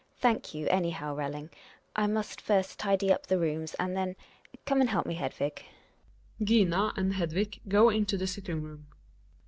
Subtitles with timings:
[0.17, 1.51] Thank you, anyhow, Relling.
[1.95, 4.15] I must first tidy up the rooms and then
[4.65, 5.63] Come and help me, Hedvig.
[6.43, 8.87] GiNA and Hedvig go into the sitting room.